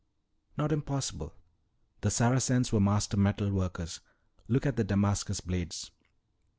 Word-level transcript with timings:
"Not 0.57 0.71
impossible. 0.71 1.35
The 2.01 2.09
Saracens 2.09 2.73
were 2.73 2.79
master 2.79 3.17
metal 3.17 3.51
workers. 3.51 3.99
Look 4.47 4.65
at 4.65 4.75
the 4.75 4.83
Damascus 4.83 5.41
blades." 5.41 5.91